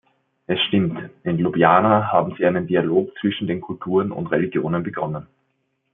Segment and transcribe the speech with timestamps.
[0.47, 5.27] Es stimmt, in Ljubljana haben Sie einen Dialog zwischen den Kulturen und Religionen begonnen.